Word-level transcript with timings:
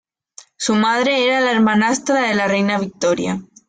Su 0.57 0.73
madre 0.73 1.25
era 1.27 1.41
la 1.41 1.51
hermanastra 1.51 2.21
de 2.27 2.33
la 2.33 2.47
reina 2.47 2.79
Victoria. 2.79 3.39